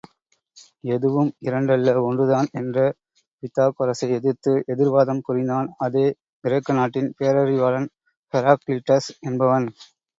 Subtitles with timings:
[0.87, 2.77] எதுவும் இரண்டல்ல ஒன்றுதான் என்ற
[3.43, 6.07] பிதாகொரசை எதிர்த்து எதிர்வாதம் புரிந்தான் அதே
[6.43, 7.89] கிரேக்க நாட்டின் பேரறிவாளன்
[8.33, 9.69] ஹெராக்ளிட்டஸ் என்பவன்!